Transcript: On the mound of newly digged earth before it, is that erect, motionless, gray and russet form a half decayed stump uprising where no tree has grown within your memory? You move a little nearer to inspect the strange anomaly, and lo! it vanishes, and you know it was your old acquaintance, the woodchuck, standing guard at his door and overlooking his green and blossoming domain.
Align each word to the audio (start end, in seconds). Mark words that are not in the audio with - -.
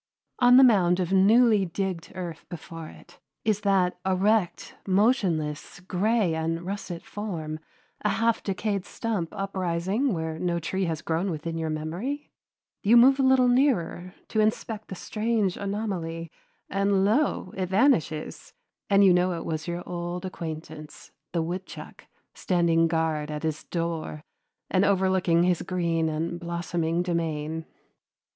On 0.39 0.57
the 0.57 0.63
mound 0.63 0.99
of 0.99 1.13
newly 1.13 1.63
digged 1.63 2.11
earth 2.15 2.43
before 2.49 2.87
it, 2.89 3.19
is 3.45 3.61
that 3.61 3.99
erect, 4.03 4.73
motionless, 4.87 5.79
gray 5.81 6.33
and 6.33 6.63
russet 6.65 7.05
form 7.05 7.59
a 8.03 8.09
half 8.09 8.41
decayed 8.41 8.83
stump 8.83 9.29
uprising 9.31 10.11
where 10.11 10.39
no 10.39 10.57
tree 10.57 10.85
has 10.85 11.03
grown 11.03 11.29
within 11.29 11.55
your 11.55 11.69
memory? 11.69 12.31
You 12.81 12.97
move 12.97 13.19
a 13.19 13.21
little 13.21 13.47
nearer 13.47 14.15
to 14.29 14.39
inspect 14.39 14.87
the 14.87 14.95
strange 14.95 15.55
anomaly, 15.55 16.31
and 16.67 17.05
lo! 17.05 17.53
it 17.55 17.67
vanishes, 17.69 18.55
and 18.89 19.03
you 19.03 19.13
know 19.13 19.33
it 19.33 19.45
was 19.45 19.67
your 19.67 19.83
old 19.87 20.25
acquaintance, 20.25 21.11
the 21.31 21.43
woodchuck, 21.43 22.07
standing 22.33 22.87
guard 22.87 23.29
at 23.29 23.43
his 23.43 23.65
door 23.65 24.23
and 24.67 24.83
overlooking 24.83 25.43
his 25.43 25.61
green 25.61 26.09
and 26.09 26.39
blossoming 26.39 27.03
domain. 27.03 27.65